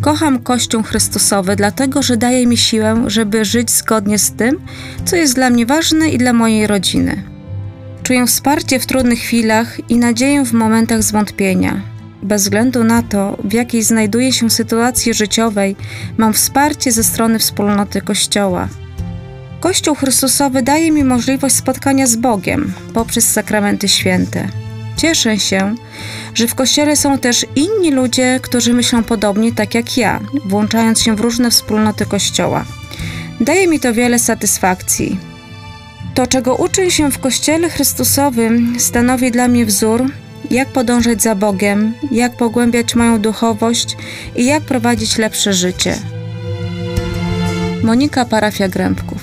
[0.00, 4.60] Kocham Kościół Chrystusowy, dlatego że daje mi siłę, żeby żyć zgodnie z tym,
[5.04, 7.22] co jest dla mnie ważne i dla mojej rodziny.
[8.02, 11.80] Czuję wsparcie w trudnych chwilach i nadzieję w momentach zwątpienia.
[12.22, 15.76] Bez względu na to, w jakiej znajduję się sytuacji życiowej,
[16.18, 18.68] mam wsparcie ze strony wspólnoty Kościoła.
[19.60, 24.48] Kościół Chrystusowy daje mi możliwość spotkania z Bogiem poprzez sakramenty święte.
[25.00, 25.74] Cieszę się,
[26.34, 31.16] że w kościele są też inni ludzie, którzy myślą podobnie tak jak ja, włączając się
[31.16, 32.64] w różne wspólnoty kościoła.
[33.40, 35.18] Daje mi to wiele satysfakcji.
[36.14, 40.06] To, czego uczę się w Kościele Chrystusowym, stanowi dla mnie wzór,
[40.50, 43.96] jak podążać za Bogiem, jak pogłębiać moją duchowość
[44.36, 45.94] i jak prowadzić lepsze życie.
[47.82, 49.19] Monika Parafia Grębków